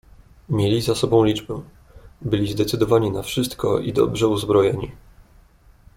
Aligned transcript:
"Mieli 0.49 0.81
za 0.81 0.95
sobą 0.95 1.23
liczbę, 1.23 1.61
byli 2.21 2.51
zdecydowani 2.51 3.11
na 3.11 3.21
wszystko 3.23 3.79
i 3.79 3.93
dobrze 3.93 4.27
uzbrojeni." 4.27 4.91